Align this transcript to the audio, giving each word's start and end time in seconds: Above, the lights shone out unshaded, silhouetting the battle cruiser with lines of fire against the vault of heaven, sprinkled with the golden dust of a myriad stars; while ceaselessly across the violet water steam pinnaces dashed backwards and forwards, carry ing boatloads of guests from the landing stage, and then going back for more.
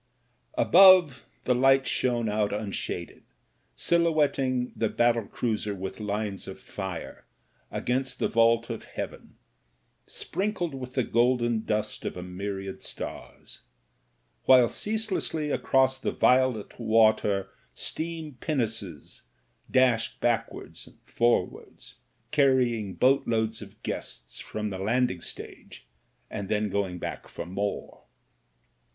Above, 0.57 1.27
the 1.43 1.53
lights 1.53 1.87
shone 1.87 2.27
out 2.27 2.51
unshaded, 2.51 3.21
silhouetting 3.75 4.71
the 4.75 4.89
battle 4.89 5.27
cruiser 5.27 5.75
with 5.75 5.99
lines 5.99 6.47
of 6.47 6.59
fire 6.59 7.23
against 7.69 8.17
the 8.17 8.27
vault 8.27 8.71
of 8.71 8.83
heaven, 8.83 9.35
sprinkled 10.07 10.73
with 10.73 10.95
the 10.95 11.03
golden 11.03 11.63
dust 11.65 12.03
of 12.03 12.17
a 12.17 12.23
myriad 12.23 12.81
stars; 12.81 13.59
while 14.45 14.67
ceaselessly 14.69 15.51
across 15.51 15.99
the 16.01 16.11
violet 16.11 16.79
water 16.79 17.51
steam 17.75 18.33
pinnaces 18.41 19.21
dashed 19.69 20.19
backwards 20.19 20.87
and 20.87 20.97
forwards, 21.05 21.97
carry 22.31 22.75
ing 22.75 22.95
boatloads 22.95 23.61
of 23.61 23.79
guests 23.83 24.39
from 24.39 24.71
the 24.71 24.79
landing 24.79 25.21
stage, 25.21 25.85
and 26.27 26.49
then 26.49 26.71
going 26.71 26.97
back 26.97 27.27
for 27.27 27.45
more. 27.45 28.05